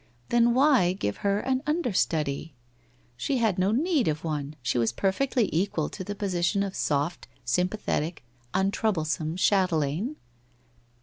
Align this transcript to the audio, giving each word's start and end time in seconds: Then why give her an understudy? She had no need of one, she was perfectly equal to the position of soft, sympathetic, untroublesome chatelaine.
Then 0.29 0.55
why 0.55 0.93
give 0.93 1.17
her 1.17 1.41
an 1.41 1.61
understudy? 1.67 2.55
She 3.15 3.37
had 3.37 3.59
no 3.59 3.69
need 3.71 4.07
of 4.07 4.23
one, 4.23 4.55
she 4.63 4.79
was 4.79 4.91
perfectly 4.91 5.47
equal 5.53 5.89
to 5.89 6.03
the 6.03 6.15
position 6.15 6.63
of 6.63 6.73
soft, 6.75 7.27
sympathetic, 7.45 8.23
untroublesome 8.51 9.37
chatelaine. 9.37 10.15